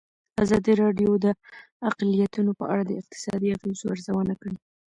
ازادي 0.43 0.73
راډیو 0.83 1.11
د 1.25 1.27
اقلیتونه 1.89 2.51
په 2.59 2.65
اړه 2.71 2.83
د 2.85 2.91
اقتصادي 3.01 3.49
اغېزو 3.57 3.85
ارزونه 3.93 4.33
کړې. 4.41 4.55